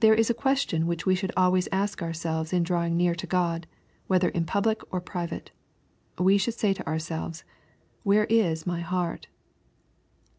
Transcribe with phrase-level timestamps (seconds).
[0.00, 3.26] There is a question which we should always ask ourselves in draw ing near to
[3.26, 3.66] God,
[4.06, 5.50] whether in public or private.
[6.18, 7.44] We should say to ourselves,"
[8.04, 9.26] Where is my heart